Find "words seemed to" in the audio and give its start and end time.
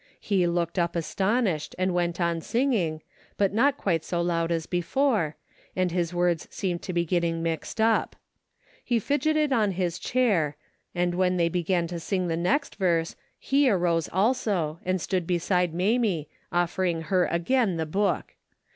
6.11-6.91